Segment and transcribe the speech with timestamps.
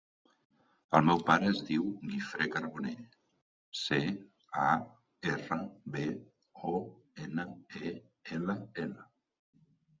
[0.99, 3.03] El meu pare es diu Guifré Carbonell:
[3.81, 4.01] ce,
[4.69, 4.73] a,
[5.35, 5.61] erra,
[5.97, 6.09] be,
[6.75, 6.75] o,
[7.29, 7.49] ena,
[7.93, 7.97] e,
[8.41, 9.11] ela, ela.